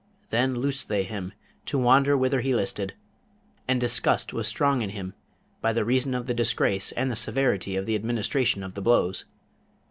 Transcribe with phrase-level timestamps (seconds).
[0.31, 1.31] Then loosed they him,
[1.67, 2.95] to wander whither he listed;
[3.67, 5.13] and disgust was strong in him
[5.61, 9.25] by reason of the disgrace and the severity of the administration of the blows.